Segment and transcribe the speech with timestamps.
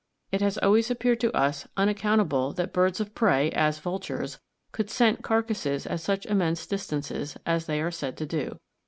[0.31, 4.39] "It has always appeared to us unaccountable that birds of prey, as vultures,
[4.71, 8.57] could scent carcasses at such immense distances, as they are said to do.